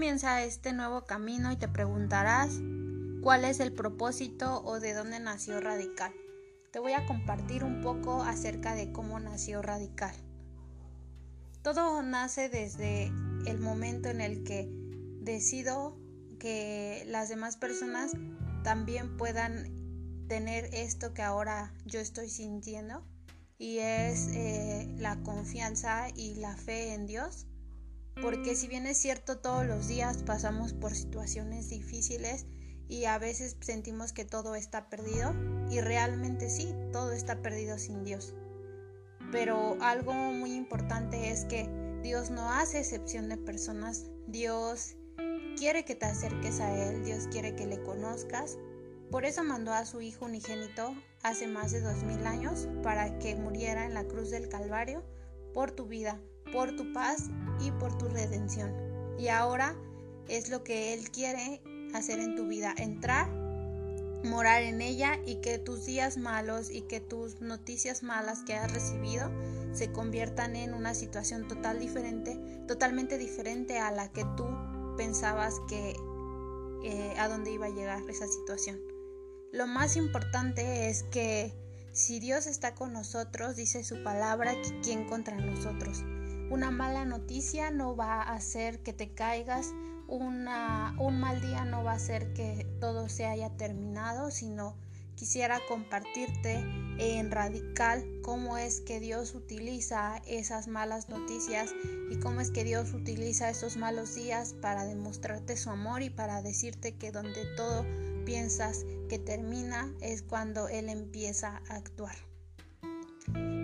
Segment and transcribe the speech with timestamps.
[0.00, 2.58] comienza este nuevo camino y te preguntarás
[3.20, 6.14] cuál es el propósito o de dónde nació Radical.
[6.72, 10.14] Te voy a compartir un poco acerca de cómo nació Radical.
[11.60, 13.08] Todo nace desde
[13.44, 14.70] el momento en el que
[15.20, 15.98] decido
[16.38, 18.12] que las demás personas
[18.64, 23.04] también puedan tener esto que ahora yo estoy sintiendo
[23.58, 27.46] y es eh, la confianza y la fe en Dios
[28.22, 32.46] porque si bien es cierto todos los días pasamos por situaciones difíciles
[32.88, 35.34] y a veces sentimos que todo está perdido
[35.70, 38.34] y realmente sí, todo está perdido sin Dios.
[39.30, 41.68] Pero algo muy importante es que
[42.02, 44.96] Dios no hace excepción de personas, Dios
[45.56, 48.58] quiere que te acerques a Él, Dios quiere que le conozcas.
[49.10, 53.36] Por eso mandó a su Hijo unigénito hace más de dos mil años para que
[53.36, 55.04] muriera en la cruz del Calvario
[55.54, 56.20] por tu vida,
[56.52, 57.28] por tu paz
[57.60, 58.74] y por tu redención.
[59.18, 59.76] Y ahora
[60.28, 61.60] es lo que Él quiere
[61.94, 63.28] hacer en tu vida, entrar,
[64.24, 68.72] morar en ella y que tus días malos y que tus noticias malas que has
[68.72, 69.30] recibido
[69.72, 74.46] se conviertan en una situación total diferente, totalmente diferente a la que tú
[74.96, 75.96] pensabas que
[76.82, 78.80] eh, a dónde iba a llegar esa situación.
[79.52, 81.52] Lo más importante es que
[81.92, 86.04] si Dios está con nosotros, dice su palabra, ¿quién contra nosotros?
[86.50, 89.68] Una mala noticia no va a hacer que te caigas,
[90.08, 94.76] una, un mal día no va a hacer que todo se haya terminado, sino
[95.14, 96.64] quisiera compartirte
[96.98, 101.70] en radical cómo es que Dios utiliza esas malas noticias
[102.10, 106.42] y cómo es que Dios utiliza esos malos días para demostrarte su amor y para
[106.42, 107.86] decirte que donde todo
[108.24, 112.29] piensas que termina es cuando Él empieza a actuar.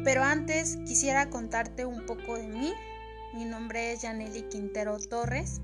[0.07, 2.73] Pero antes quisiera contarte un poco de mí.
[3.35, 5.61] Mi nombre es Yaneli Quintero Torres.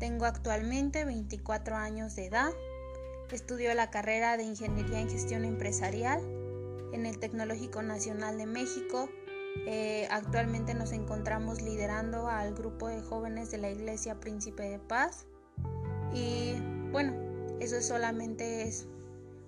[0.00, 2.50] Tengo actualmente 24 años de edad.
[3.30, 6.20] Estudio la carrera de Ingeniería en Gestión Empresarial
[6.92, 9.08] en el Tecnológico Nacional de México.
[9.64, 15.24] Eh, actualmente nos encontramos liderando al grupo de jóvenes de la Iglesia Príncipe de Paz.
[16.12, 16.54] Y
[16.90, 17.14] bueno,
[17.60, 18.88] eso solamente es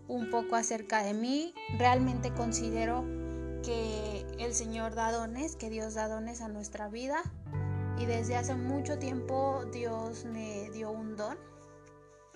[0.06, 1.52] un poco acerca de mí.
[1.78, 3.25] Realmente considero
[3.66, 7.20] que el Señor da dones, que Dios da dones a nuestra vida.
[7.98, 11.36] Y desde hace mucho tiempo Dios me dio un don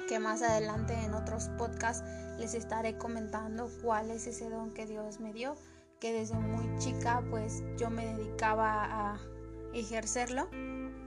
[0.09, 2.03] que más adelante en otros podcasts
[2.39, 5.55] les estaré comentando cuál es ese don que Dios me dio,
[6.01, 9.21] que desde muy chica pues yo me dedicaba a
[9.73, 10.49] ejercerlo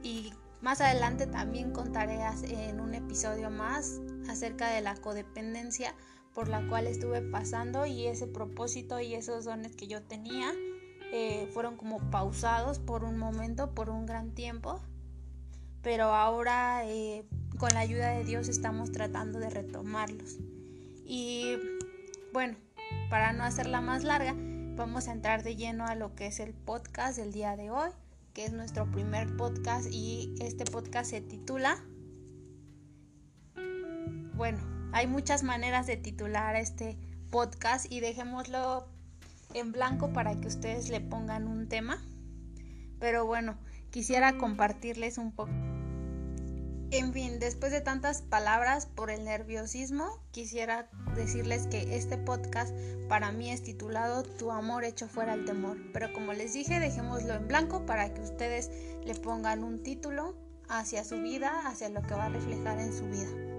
[0.03, 0.31] y
[0.61, 5.93] más adelante también contaré en un episodio más acerca de la codependencia
[6.33, 10.51] por la cual estuve pasando y ese propósito y esos dones que yo tenía
[11.11, 14.81] eh, fueron como pausados por un momento, por un gran tiempo,
[15.83, 17.23] pero ahora eh,
[17.59, 20.37] con la ayuda de Dios estamos tratando de retomarlos.
[21.05, 21.57] Y
[22.33, 22.57] bueno,
[23.11, 24.33] para no hacerla más larga,
[24.75, 27.91] vamos a entrar de lleno a lo que es el podcast del día de hoy,
[28.33, 31.83] que es nuestro primer podcast y este podcast se titula...
[34.35, 36.97] Bueno, hay muchas maneras de titular este
[37.29, 38.87] podcast y dejémoslo
[39.53, 42.01] en blanco para que ustedes le pongan un tema.
[42.99, 43.57] Pero bueno,
[43.91, 45.51] quisiera compartirles un poco
[46.93, 52.71] en fin, después de tantas palabras por el nerviosismo, quisiera decirles que este podcast
[53.09, 55.77] para mí es titulado Tu amor hecho fuera el temor.
[55.91, 58.69] Pero como les dije, dejémoslo en blanco para que ustedes
[59.03, 60.35] le pongan un título
[60.69, 63.52] hacia su vida, hacia lo que va a reflejar en su vida.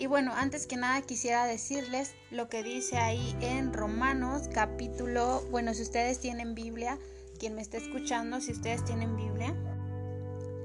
[0.00, 5.74] Y bueno, antes que nada quisiera decirles lo que dice ahí en Romanos capítulo, bueno,
[5.74, 6.98] si ustedes tienen Biblia,
[7.38, 9.54] quien me está escuchando, si ustedes tienen Biblia,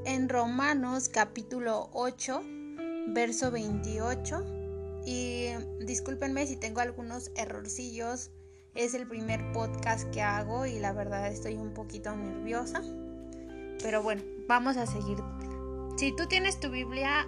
[0.06, 2.44] en Romanos capítulo 8,
[3.08, 5.02] verso 28.
[5.06, 5.50] Y
[5.82, 8.32] discúlpenme si tengo algunos errorcillos.
[8.74, 12.82] Es el primer podcast que hago y la verdad estoy un poquito nerviosa.
[13.84, 15.18] Pero bueno, vamos a seguir.
[15.98, 17.28] Si tú tienes tu Biblia,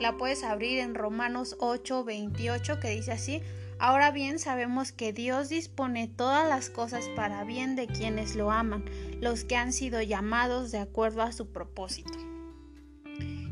[0.00, 3.42] la puedes abrir en Romanos 8, 28, que dice así.
[3.78, 8.84] Ahora bien sabemos que Dios dispone todas las cosas para bien de quienes lo aman,
[9.20, 12.12] los que han sido llamados de acuerdo a su propósito.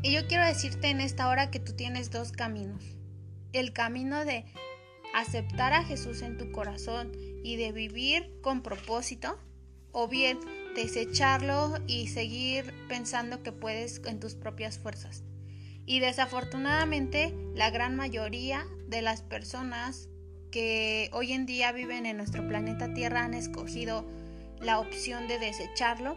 [0.01, 2.83] Y yo quiero decirte en esta hora que tú tienes dos caminos.
[3.53, 4.45] El camino de
[5.13, 7.11] aceptar a Jesús en tu corazón
[7.43, 9.37] y de vivir con propósito,
[9.91, 10.39] o bien
[10.75, 15.23] desecharlo y seguir pensando que puedes en tus propias fuerzas.
[15.89, 20.07] Y desafortunadamente la gran mayoría de las personas
[20.51, 24.05] que hoy en día viven en nuestro planeta Tierra han escogido
[24.61, 26.15] la opción de desecharlo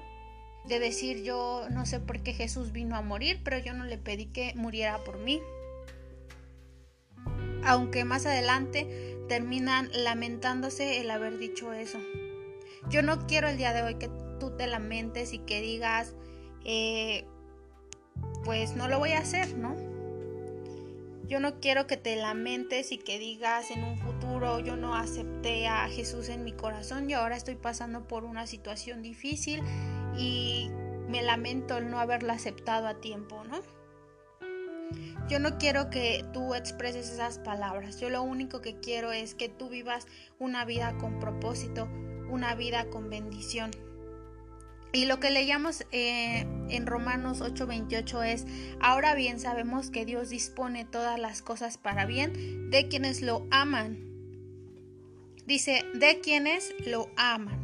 [0.66, 3.96] de decir yo no sé por qué Jesús vino a morir, pero yo no le
[3.96, 5.40] pedí que muriera por mí.
[7.64, 11.98] Aunque más adelante terminan lamentándose el haber dicho eso.
[12.90, 16.14] Yo no quiero el día de hoy que tú te lamentes y que digas,
[16.66, 17.24] eh,
[18.44, 19.76] pues no lo voy a hacer, ¿no?
[21.26, 25.66] Yo no quiero que te lamentes y que digas en un futuro yo no acepté
[25.66, 29.62] a Jesús en mi corazón y ahora estoy pasando por una situación difícil
[30.16, 30.70] y
[31.08, 33.60] me lamento el no haberla aceptado a tiempo, ¿no?
[35.28, 37.98] Yo no quiero que tú expreses esas palabras.
[38.00, 40.06] Yo lo único que quiero es que tú vivas
[40.38, 41.88] una vida con propósito,
[42.28, 43.70] una vida con bendición.
[44.92, 48.46] Y lo que leíamos eh, en Romanos 8:28 es,
[48.80, 53.98] ahora bien sabemos que Dios dispone todas las cosas para bien de quienes lo aman.
[55.46, 57.58] Dice, de quienes lo aman.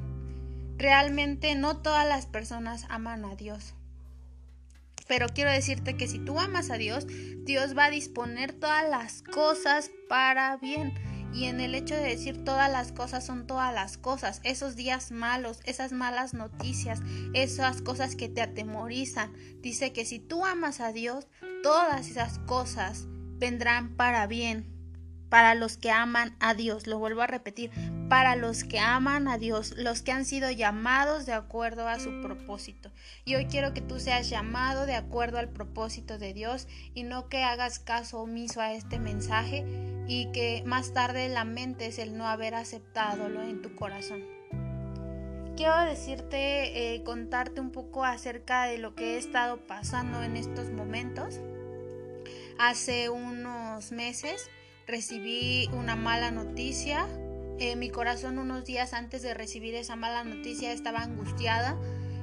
[0.79, 3.75] Realmente no todas las personas aman a Dios.
[5.07, 7.07] Pero quiero decirte que si tú amas a Dios,
[7.45, 10.93] Dios va a disponer todas las cosas para bien.
[11.33, 15.11] Y en el hecho de decir todas las cosas son todas las cosas, esos días
[15.13, 17.01] malos, esas malas noticias,
[17.35, 21.27] esas cosas que te atemorizan, dice que si tú amas a Dios,
[21.63, 23.05] todas esas cosas
[23.39, 24.79] vendrán para bien
[25.29, 26.87] para los que aman a Dios.
[26.87, 27.71] Lo vuelvo a repetir,
[28.09, 32.21] para los que aman a Dios, los que han sido llamados de acuerdo a su
[32.23, 32.91] propósito.
[33.25, 37.29] Y hoy quiero que tú seas llamado de acuerdo al propósito de Dios y no
[37.29, 39.65] que hagas caso omiso a este mensaje
[40.09, 44.25] y que más tarde lamentes el no haber aceptado en tu corazón.
[45.55, 50.71] Quiero decirte, eh, contarte un poco acerca de lo que he estado pasando en estos
[50.71, 51.41] momentos.
[52.59, 54.49] Hace unos meses
[54.87, 57.07] recibí una mala noticia.
[57.59, 61.77] Eh, mi corazón unos días antes de recibir esa mala noticia estaba angustiada,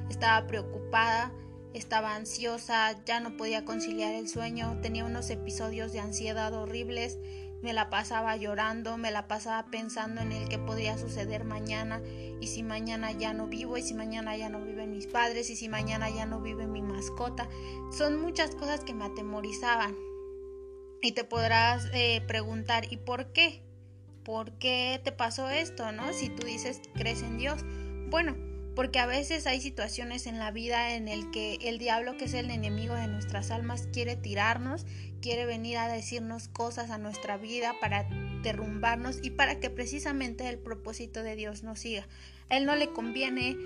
[0.08, 1.30] estaba preocupada,
[1.74, 7.18] estaba ansiosa, ya no podía conciliar el sueño, tenía unos episodios de ansiedad horribles,
[7.62, 12.00] me la pasaba llorando, me la pasaba pensando en el que podría suceder mañana
[12.40, 15.56] y si mañana ya no vivo y si mañana ya no viven mis padres y
[15.56, 17.48] si mañana ya no vive mi mascota.
[17.90, 19.96] Son muchas cosas que me atemorizaban.
[21.02, 23.62] Y te podrás eh, preguntar, ¿y por qué?
[24.24, 26.12] ¿Por qué te pasó esto, no?
[26.12, 27.64] Si tú dices, crees en Dios.
[28.08, 28.36] Bueno,
[28.76, 32.34] porque a veces hay situaciones en la vida en el que el diablo, que es
[32.34, 34.84] el enemigo de nuestras almas, quiere tirarnos,
[35.26, 38.06] quiere venir a decirnos cosas a nuestra vida para
[38.44, 42.06] derrumbarnos y para que precisamente el propósito de Dios nos siga.
[42.48, 43.56] Él no le conviene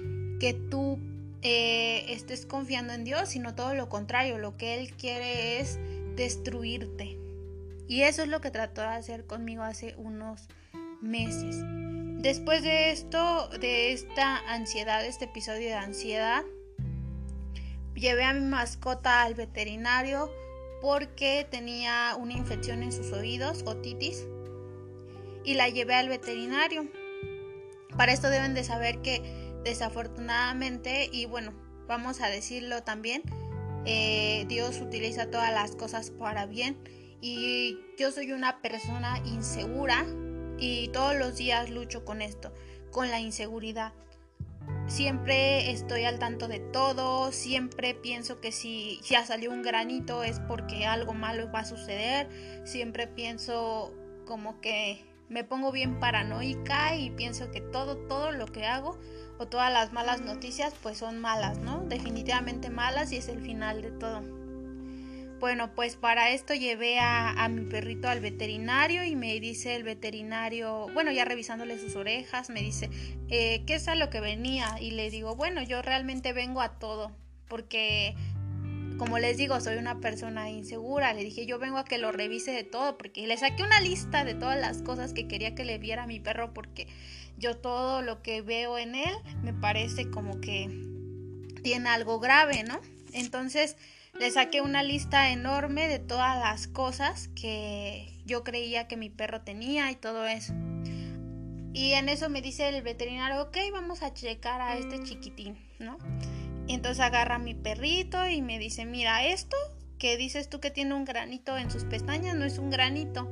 [0.40, 0.98] que tú
[1.42, 5.78] eh, estés confiando en Dios, sino todo lo contrario, lo que él quiere es
[6.16, 7.18] destruirte.
[7.86, 10.48] Y eso es lo que trató de hacer conmigo hace unos
[11.02, 11.56] meses.
[12.22, 16.42] Después de esto, de esta ansiedad, este episodio de ansiedad,
[17.94, 20.30] llevé a mi mascota al veterinario
[20.80, 24.26] porque tenía una infección en sus oídos, otitis,
[25.44, 26.88] y la llevé al veterinario.
[27.96, 29.22] Para esto deben de saber que
[29.64, 31.52] desafortunadamente, y bueno,
[31.86, 33.22] vamos a decirlo también,
[33.84, 36.76] eh, Dios utiliza todas las cosas para bien
[37.22, 40.06] y yo soy una persona insegura
[40.58, 42.52] y todos los días lucho con esto,
[42.90, 43.92] con la inseguridad.
[44.86, 50.40] Siempre estoy al tanto de todo, siempre pienso que si ya salió un granito es
[50.40, 52.28] porque algo malo va a suceder,
[52.64, 53.94] siempre pienso
[54.26, 58.98] como que me pongo bien paranoica y pienso que todo, todo lo que hago
[59.38, 61.84] o todas las malas noticias pues son malas, ¿no?
[61.86, 64.39] Definitivamente malas y es el final de todo.
[65.40, 70.88] Bueno, pues para esto llevé a, mi perrito al veterinario y me dice el veterinario,
[70.92, 72.90] bueno, ya revisándole sus orejas, me dice,
[73.30, 74.76] eh, ¿qué es a lo que venía?
[74.78, 77.16] Y le digo, bueno, yo realmente vengo a todo,
[77.48, 78.14] porque
[78.98, 81.14] como les digo, soy una persona insegura.
[81.14, 84.26] Le dije, yo vengo a que lo revise de todo, porque le saqué una lista
[84.26, 86.86] de todas las cosas que quería que le viera a mi perro, porque
[87.38, 90.68] yo todo lo que veo en él me parece como que
[91.62, 92.78] tiene algo grave, ¿no?
[93.14, 93.78] Entonces
[94.18, 99.42] le saqué una lista enorme de todas las cosas que yo creía que mi perro
[99.42, 100.52] tenía y todo eso.
[101.72, 105.98] Y en eso me dice el veterinario, ok, vamos a checar a este chiquitín, ¿no?
[106.66, 109.56] Y entonces agarra a mi perrito y me dice, mira, esto
[109.98, 113.30] que dices tú que tiene un granito en sus pestañas no es un granito,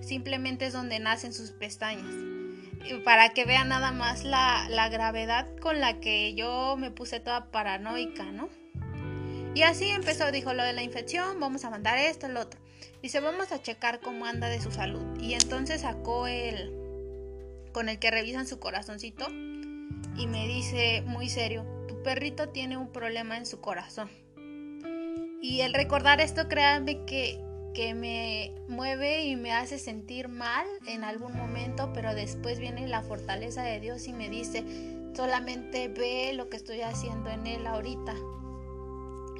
[0.00, 2.30] simplemente es donde nacen sus pestañas
[3.04, 7.50] para que vean nada más la, la, gravedad con la que yo me puse toda
[7.50, 8.48] paranoica, ¿no?
[9.54, 12.60] Y así empezó, dijo lo de la infección, vamos a mandar esto, lo otro.
[13.02, 15.20] Dice, vamos a checar cómo anda de su salud.
[15.20, 16.76] Y entonces sacó el
[17.72, 19.28] con el que revisan su corazoncito
[20.16, 24.08] y me dice muy serio, tu tu perrito tiene un problema en su corazón.
[25.42, 27.38] Y el recordar esto, créanme que,
[27.74, 33.02] que me mueve y me hace sentir mal en algún momento, pero después viene la
[33.02, 34.64] fortaleza de Dios y me dice,
[35.14, 38.14] solamente ve lo que estoy haciendo en él ahorita.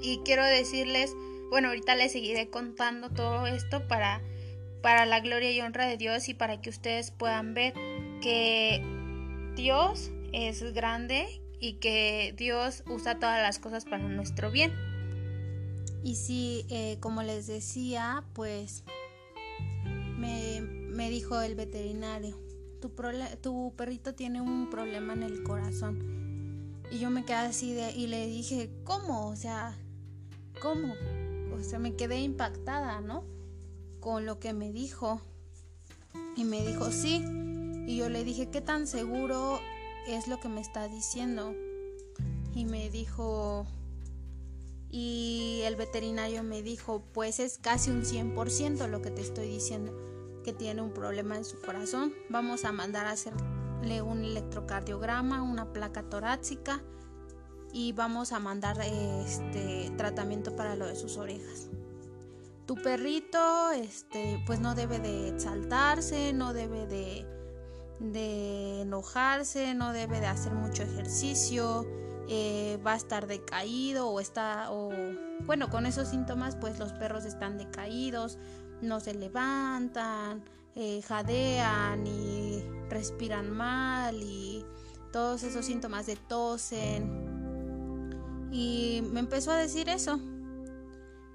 [0.02, 1.14] Y quiero decirles,
[1.50, 4.22] bueno, ahorita les seguiré contando todo esto para,
[4.82, 7.74] para la gloria y honra de Dios y para que ustedes puedan ver
[8.22, 8.82] que
[9.56, 14.72] Dios es grande y que Dios usa todas las cosas para nuestro bien.
[16.02, 18.84] Y sí, eh, como les decía, pues
[20.16, 22.38] me, me dijo el veterinario,
[22.80, 22.90] tu,
[23.42, 26.20] tu perrito tiene un problema en el corazón.
[26.90, 29.28] Y yo me quedé así de, y le dije, ¿cómo?
[29.28, 29.78] O sea,
[30.60, 30.94] ¿cómo?
[31.52, 33.24] O sea, me quedé impactada, ¿no?
[34.00, 35.20] Con lo que me dijo.
[36.36, 37.24] Y me dijo, sí.
[37.86, 39.58] Y yo le dije, ¿qué tan seguro
[40.06, 41.54] es lo que me está diciendo?
[42.54, 43.66] Y me dijo,
[44.90, 49.92] y el veterinario me dijo, pues es casi un 100% lo que te estoy diciendo,
[50.44, 52.12] que tiene un problema en su corazón.
[52.28, 56.82] Vamos a mandar a hacerle un electrocardiograma, una placa torácica
[57.72, 61.68] y vamos a mandar este tratamiento para lo de sus orejas.
[62.66, 67.26] Tu perrito este pues no debe de exaltarse, no debe de,
[67.98, 71.86] de enojarse, no debe de hacer mucho ejercicio,
[72.28, 74.90] eh, va a estar decaído o está, o
[75.46, 78.38] bueno, con esos síntomas pues los perros están decaídos,
[78.80, 80.44] no se levantan,
[80.76, 84.64] eh, jadean y respiran mal y
[85.12, 87.19] todos esos síntomas de tosen.
[88.50, 90.20] Y me empezó a decir eso.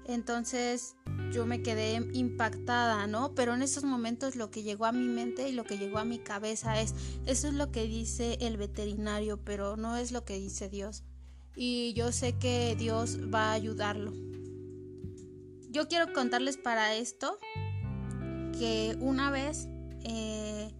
[0.06, 0.94] Entonces
[1.32, 3.34] yo me quedé impactada, ¿no?
[3.34, 6.04] Pero en esos momentos lo que llegó a mi mente y lo que llegó a
[6.04, 6.94] mi cabeza es,
[7.26, 11.02] eso es lo que dice el veterinario, pero no es lo que dice Dios.
[11.56, 14.12] Y yo sé que Dios va a ayudarlo.
[15.70, 17.38] Yo quiero contarles para esto
[18.58, 19.68] que una vez,
[20.04, 20.72] eh,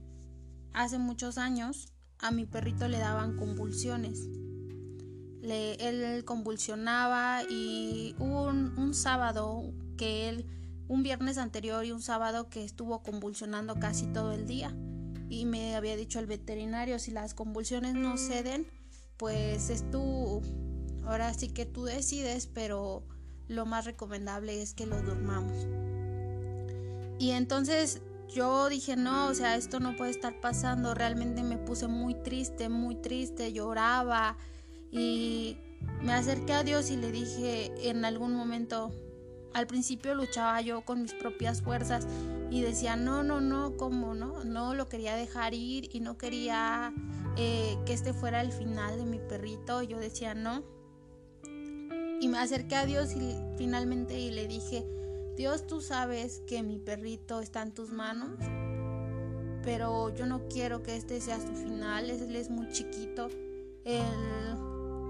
[0.72, 4.28] hace muchos años, a mi perrito le daban convulsiones
[5.50, 10.46] él convulsionaba y un, sábado que él,
[10.88, 14.74] un viernes anterior y un sábado que estuvo convulsionando casi todo el día.
[15.28, 18.66] Y me había dicho el veterinario, si las convulsiones no ceden,
[19.16, 20.42] pues es tú,
[21.04, 23.02] ahora sí que tú decides, pero
[23.48, 25.66] lo más recomendable es que lo durmamos.
[27.18, 31.86] Y entonces yo dije, no, o sea, esto no puede estar pasando, realmente me puse
[31.86, 34.36] muy triste, muy triste, lloraba,
[34.96, 35.58] y
[36.02, 38.92] me acerqué a Dios y le dije en algún momento,
[39.52, 42.06] al principio luchaba yo con mis propias fuerzas
[42.50, 44.44] y decía, no, no, no, ¿cómo no?
[44.44, 46.94] No lo quería dejar ir y no quería
[47.36, 49.82] eh, que este fuera el final de mi perrito.
[49.82, 50.62] Yo decía, no.
[52.20, 54.86] Y me acerqué a Dios y finalmente y le dije,
[55.36, 58.38] Dios, tú sabes que mi perrito está en tus manos,
[59.62, 63.28] pero yo no quiero que este sea su final, él es muy chiquito.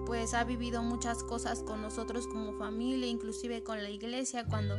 [0.06, 4.76] Pues ha vivido muchas cosas con nosotros como familia, inclusive con la iglesia cuando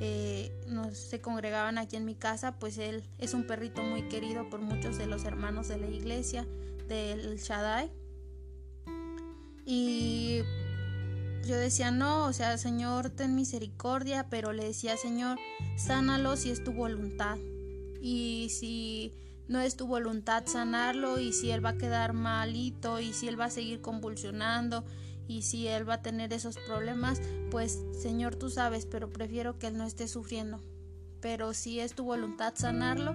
[0.00, 4.48] eh, nos, se congregaban aquí en mi casa, pues él es un perrito muy querido
[4.48, 6.46] por muchos de los hermanos de la iglesia
[6.88, 7.90] del Shaddai.
[9.66, 10.42] Y
[11.44, 15.38] yo decía, no, o sea, Señor, ten misericordia, pero le decía, Señor,
[15.76, 17.38] sánalo si es tu voluntad.
[18.00, 19.12] Y si
[19.50, 23.38] no es tu voluntad sanarlo y si él va a quedar malito y si él
[23.38, 24.84] va a seguir convulsionando
[25.26, 29.66] y si él va a tener esos problemas, pues Señor tú sabes, pero prefiero que
[29.66, 30.60] él no esté sufriendo.
[31.20, 33.12] Pero si es tu voluntad sanarlo,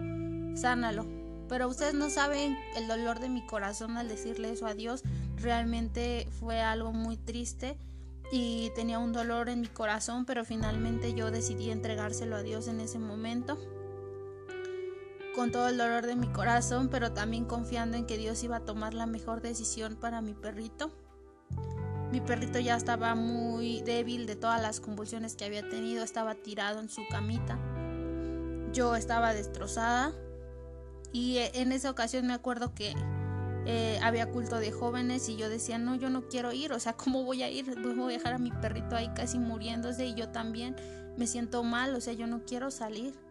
[0.58, 1.06] sánalo.
[1.48, 5.04] Pero ustedes no saben el dolor de mi corazón al decirle eso a Dios.
[5.38, 7.78] Realmente fue algo muy triste
[8.30, 12.82] y tenía un dolor en mi corazón, pero finalmente yo decidí entregárselo a Dios en
[12.82, 13.58] ese momento
[15.36, 18.60] con todo el dolor de mi corazón, pero también confiando en que Dios iba a
[18.62, 20.92] tomar la mejor decisión para mi perrito.
[22.12, 26.80] Mi perrito ya estaba muy débil de todas las convulsiones que había tenido, estaba tirado
[26.80, 27.60] en su camita.
[28.72, 30.14] Yo estaba destrozada
[31.12, 32.94] y eh, en esa ocasión me acuerdo que
[33.66, 36.94] eh, había culto de jóvenes y yo decía, no, yo no quiero ir, o sea,
[36.98, 37.76] ¿cómo voy a ir?
[37.82, 40.78] Voy a dejar a mi perrito ahí casi muriéndose y yo también
[41.18, 43.25] me siento mal, o sea, yo no quiero salir.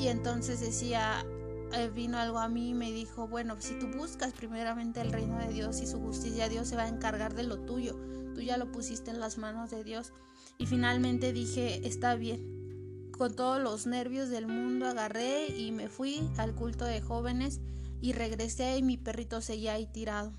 [0.00, 1.26] Y entonces decía,
[1.74, 5.36] eh, vino algo a mí y me dijo, bueno, si tú buscas primeramente el reino
[5.38, 7.98] de Dios y su justicia, Dios se va a encargar de lo tuyo.
[8.34, 10.14] Tú ya lo pusiste en las manos de Dios.
[10.56, 13.10] Y finalmente dije, está bien.
[13.12, 17.60] Con todos los nervios del mundo agarré y me fui al culto de jóvenes
[18.00, 20.32] y regresé y mi perrito seguía ahí tirado.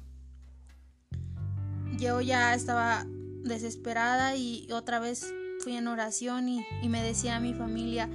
[2.00, 3.06] yo ya estaba
[3.44, 8.10] desesperada y otra vez fui en oración y, y me decía a mi familia,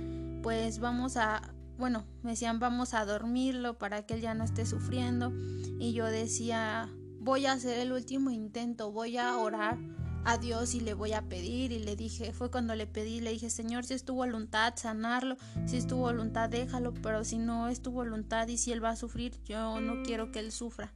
[0.46, 1.42] pues vamos a,
[1.76, 5.32] bueno, me decían vamos a dormirlo para que él ya no esté sufriendo
[5.80, 6.88] y yo decía,
[7.18, 9.76] voy a hacer el último intento, voy a orar
[10.24, 13.32] a Dios y le voy a pedir y le dije, fue cuando le pedí, le
[13.32, 17.66] dije, Señor, si es tu voluntad sanarlo, si es tu voluntad déjalo, pero si no
[17.66, 20.94] es tu voluntad y si él va a sufrir, yo no quiero que él sufra.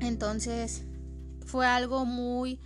[0.00, 0.84] Entonces
[1.46, 2.58] fue algo muy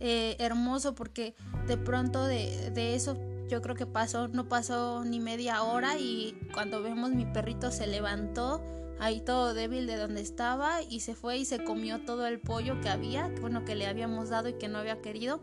[0.00, 1.34] eh, hermoso porque
[1.66, 3.18] de pronto de, de eso
[3.48, 7.86] yo creo que pasó, no pasó ni media hora y cuando vemos mi perrito se
[7.86, 8.62] levantó
[9.00, 12.80] ahí todo débil de donde estaba y se fue y se comió todo el pollo
[12.80, 15.40] que había, bueno, que le habíamos dado y que no había querido.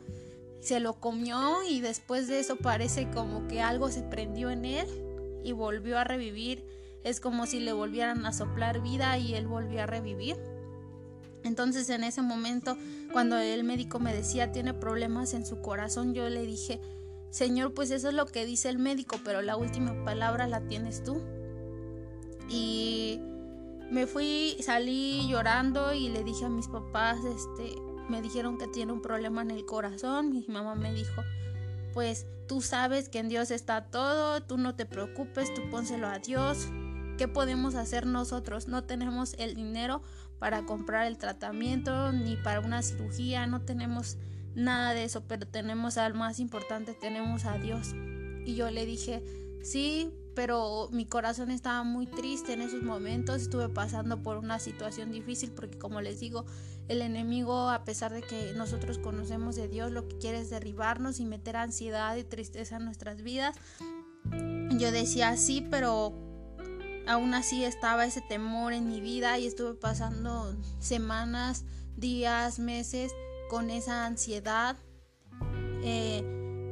[0.62, 4.88] Se lo comió y después de eso parece como que algo se prendió en él
[5.44, 6.66] y volvió a revivir.
[7.04, 10.38] Es como si le volvieran a soplar vida y él volvió a revivir.
[11.44, 12.76] Entonces en ese momento,
[13.14, 16.82] cuando el médico me decía tiene problemas en su corazón, yo le dije,
[17.36, 21.04] Señor, pues eso es lo que dice el médico, pero la última palabra la tienes
[21.04, 21.22] tú.
[22.48, 23.20] Y
[23.92, 27.75] me fui, salí llorando y le dije a mis papás, este,
[28.08, 30.32] me dijeron que tiene un problema en el corazón.
[30.32, 31.24] Mi mamá me dijo,
[31.94, 36.20] pues tú sabes que en Dios está todo, tú no te preocupes, tú pónselo a
[36.20, 36.70] Dios.
[37.18, 38.70] ¿Qué podemos hacer nosotros?
[38.70, 40.01] No tenemos el dinero
[40.39, 44.15] para comprar el tratamiento ni para una cirugía, no tenemos
[44.56, 47.94] nada de eso, pero tenemos al más importante, tenemos a Dios.
[48.46, 49.24] Y yo le dije,
[49.62, 55.12] sí, pero mi corazón estaba muy triste en esos momentos, estuve pasando por una situación
[55.12, 56.46] difícil porque como les digo,
[56.88, 61.20] el enemigo, a pesar de que nosotros conocemos de Dios, lo que quiere es derribarnos
[61.20, 63.56] y meter ansiedad y tristeza en nuestras vidas.
[64.78, 66.14] Yo decía sí, pero
[67.08, 71.64] aún así estaba ese temor en mi vida y estuve pasando semanas,
[71.96, 73.14] días, meses
[73.50, 74.77] con esa ansiedad.
[75.84, 76.24] Eh,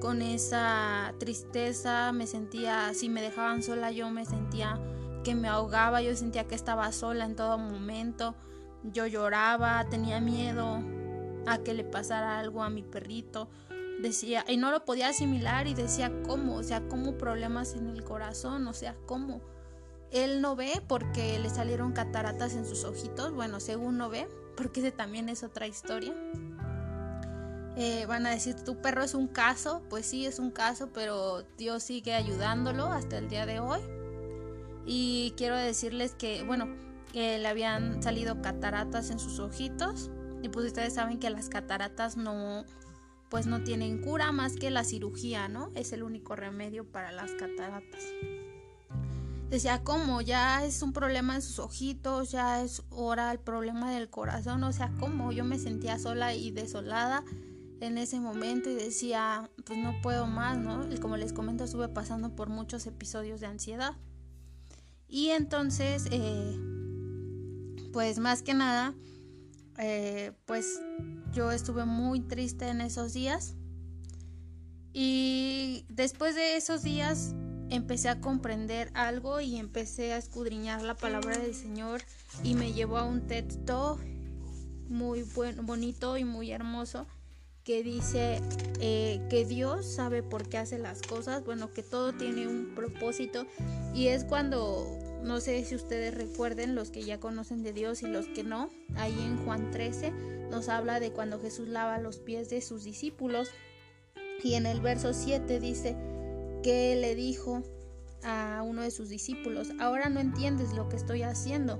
[0.03, 4.77] con esa tristeza, me sentía, si me dejaban sola yo me sentía
[5.23, 8.35] que me ahogaba, yo sentía que estaba sola en todo momento,
[8.83, 10.83] yo lloraba, tenía miedo
[11.47, 13.49] a que le pasara algo a mi perrito,
[14.01, 16.55] decía, y no lo podía asimilar y decía, ¿cómo?
[16.55, 18.67] O sea, ¿cómo problemas en el corazón?
[18.67, 19.39] O sea, ¿cómo?
[20.11, 24.81] Él no ve porque le salieron cataratas en sus ojitos, bueno, según no ve, porque
[24.81, 26.13] ese también es otra historia.
[27.75, 31.43] Eh, van a decir, tu perro es un caso, pues sí es un caso, pero
[31.57, 33.79] Dios sigue ayudándolo hasta el día de hoy.
[34.85, 36.67] Y quiero decirles que, bueno,
[37.11, 40.11] que le habían salido cataratas en sus ojitos.
[40.43, 42.65] Y pues ustedes saben que las cataratas no,
[43.29, 45.71] pues no tienen cura más que la cirugía, ¿no?
[45.73, 48.03] Es el único remedio para las cataratas.
[49.49, 50.21] Decía, ¿cómo?
[50.21, 54.73] Ya es un problema en sus ojitos, ya es ahora el problema del corazón, o
[54.73, 55.31] sea, ¿cómo?
[55.31, 57.23] Yo me sentía sola y desolada
[57.79, 60.91] en ese momento y decía, pues no puedo más, ¿no?
[60.91, 63.93] Y como les comento, estuve pasando por muchos episodios de ansiedad.
[65.07, 66.57] Y entonces, eh,
[67.91, 68.95] pues más que nada,
[69.77, 70.81] eh, pues
[71.31, 73.55] yo estuve muy triste en esos días.
[74.93, 77.35] Y después de esos días
[77.69, 82.01] empecé a comprender algo y empecé a escudriñar la palabra del Señor
[82.43, 83.99] y me llevó a un texto
[84.87, 87.07] muy buen, bonito y muy hermoso
[87.63, 88.41] que dice
[88.79, 93.45] eh, que Dios sabe por qué hace las cosas, bueno, que todo tiene un propósito
[93.93, 94.85] y es cuando,
[95.23, 98.69] no sé si ustedes recuerden, los que ya conocen de Dios y los que no,
[98.95, 100.11] ahí en Juan 13
[100.49, 103.49] nos habla de cuando Jesús lava los pies de sus discípulos
[104.43, 105.95] y en el verso 7 dice
[106.63, 107.63] que le dijo
[108.23, 111.79] a uno de sus discípulos, ahora no entiendes lo que estoy haciendo,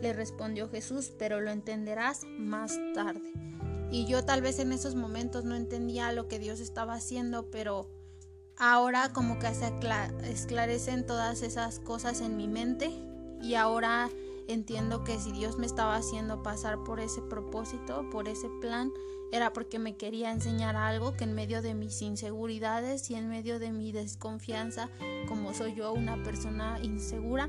[0.00, 3.32] le respondió Jesús, pero lo entenderás más tarde.
[3.94, 7.88] Y yo tal vez en esos momentos no entendía lo que Dios estaba haciendo, pero
[8.56, 9.72] ahora como que se
[10.24, 12.90] esclarecen todas esas cosas en mi mente
[13.40, 14.10] y ahora
[14.48, 18.90] entiendo que si Dios me estaba haciendo pasar por ese propósito, por ese plan,
[19.30, 23.60] era porque me quería enseñar algo que en medio de mis inseguridades y en medio
[23.60, 24.90] de mi desconfianza,
[25.28, 27.48] como soy yo una persona insegura,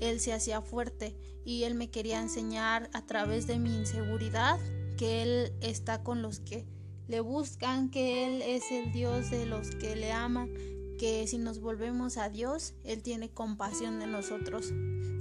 [0.00, 4.58] Él se hacía fuerte y Él me quería enseñar a través de mi inseguridad
[4.96, 6.66] que Él está con los que
[7.08, 10.50] le buscan, que Él es el Dios de los que le aman,
[10.98, 14.72] que si nos volvemos a Dios, Él tiene compasión de nosotros.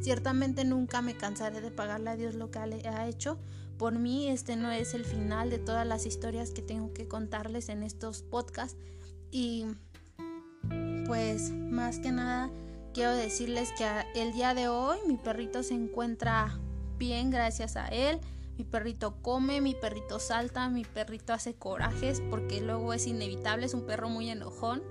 [0.02, 3.40] Ciertamente nunca me cansaré de pagarle a Dios lo que ha hecho.
[3.78, 7.70] Por mí este no es el final de todas las historias que tengo que contarles
[7.70, 8.78] en estos podcasts.
[9.32, 9.66] Y
[11.06, 12.50] pues más que nada
[12.94, 16.60] quiero decirles que el día de hoy mi perrito se encuentra
[16.98, 18.20] bien gracias a él
[18.58, 23.74] Mi perrito come, mi perrito salta, mi perrito hace corajes porque luego es inevitable, es
[23.74, 24.84] un perro muy enojón.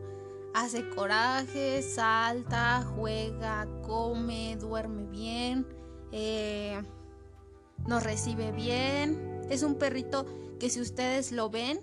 [0.53, 5.67] Hace corajes, salta, juega, come, duerme bien,
[6.11, 6.83] eh,
[7.87, 9.43] nos recibe bien.
[9.49, 10.27] Es un perrito
[10.59, 11.81] que si ustedes lo ven,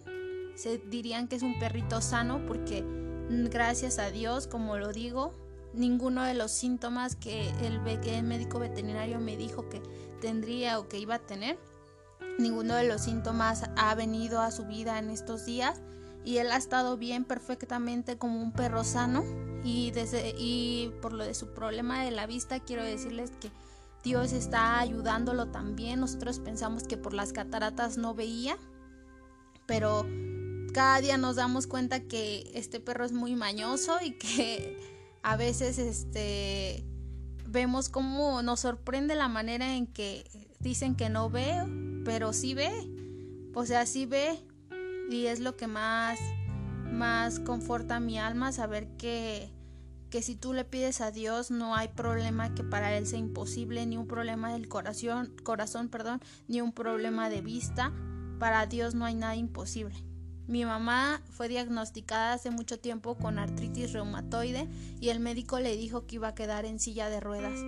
[0.56, 2.84] se dirían que es un perrito sano porque
[3.30, 5.34] gracias a Dios, como lo digo,
[5.74, 9.82] ninguno de los síntomas que el, médico veterinario me dijo que
[10.22, 11.58] tendría o que iba a tener,
[12.38, 15.82] ninguno de los síntomas ha venido a su vida en estos días
[16.26, 19.24] y él ha estado bien perfectamente como un perro sano
[19.64, 23.52] y, desde, y por lo de su problema de la vista quiero decirles que
[24.04, 26.00] Dios está ayudándolo también.
[26.00, 28.58] Nosotros pensamos que por las cataratas no veía,
[29.66, 30.06] pero
[30.74, 35.78] cada día nos damos cuenta que este perro es muy mañoso y que a veces
[35.78, 36.86] este
[37.48, 40.30] vemos cómo nos sorprende la manera en que
[40.60, 41.56] dicen que no ve,
[42.06, 42.72] pero sí ve.
[43.54, 44.40] O sea, sí ve
[45.10, 46.20] y es lo que más
[46.92, 49.52] más conforta mi alma saber que
[50.10, 53.86] que si tú le pides a Dios no hay problema que para él sea imposible,
[53.86, 57.94] ni un problema del corazón, corazón, perdón, ni un problema de vista.
[58.40, 59.96] Para Dios no hay nada imposible.
[60.50, 64.68] Mi mamá fue diagnosticada hace mucho tiempo con artritis reumatoide
[65.00, 67.60] y el médico le dijo que iba a quedar en silla de ruedas.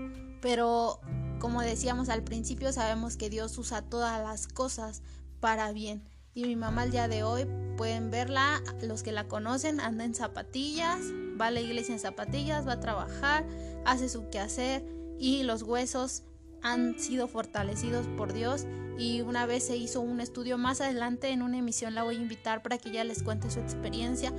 [0.42, 1.00] Pero,
[1.38, 5.04] como decíamos al principio, sabemos que Dios usa todas las cosas
[5.40, 6.10] para bien.
[6.34, 7.46] Y mi mamá al día de hoy
[7.78, 11.02] pueden verla, los que la conocen, anda en zapatillas,
[11.40, 13.46] va a la iglesia en zapatillas, va a trabajar,
[13.86, 14.84] hace su quehacer
[15.20, 16.24] y los huesos
[16.62, 18.66] han sido fortalecidos por Dios
[18.98, 22.22] y una vez se hizo un estudio más adelante en una emisión la voy a
[22.22, 24.34] invitar para que ella les cuente su experiencia.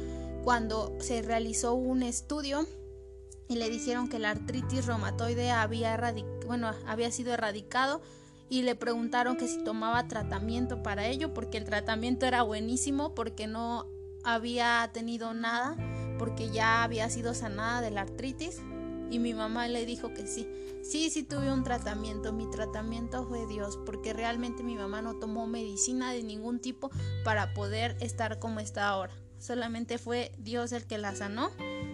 [0.45, 2.67] Cuando se realizó un estudio
[3.49, 6.15] y le dijeron que la artritis reumatoide había,
[6.47, 8.03] bueno, había sido erradicado
[8.49, 13.47] y le preguntaron que si tomaba tratamiento para ello porque el tratamiento era buenísimo porque
[13.47, 13.87] no
[14.25, 15.77] había tenido nada
[16.19, 18.61] porque ya había sido sanada de la artritis
[19.13, 20.49] y mi mamá le dijo que sí.
[20.83, 22.33] Sí, sí tuve un tratamiento.
[22.33, 26.91] Mi tratamiento fue Dios, porque realmente mi mamá no tomó medicina de ningún tipo
[27.23, 29.13] para poder estar como está ahora.
[29.39, 31.51] Solamente fue Dios el que la sanó.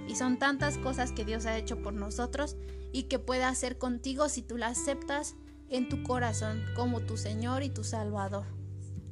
[0.07, 2.57] Y son tantas cosas que Dios ha hecho por nosotros
[2.92, 5.35] y que puede hacer contigo si tú la aceptas
[5.68, 8.46] en tu corazón como tu Señor y tu Salvador.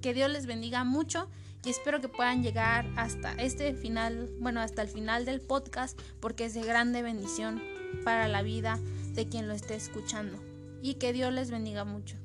[0.00, 1.28] Que Dios les bendiga mucho
[1.64, 6.44] y espero que puedan llegar hasta este final, bueno, hasta el final del podcast porque
[6.44, 7.60] es de grande bendición
[8.04, 8.78] para la vida
[9.14, 10.38] de quien lo esté escuchando.
[10.82, 12.16] Y que Dios les bendiga mucho.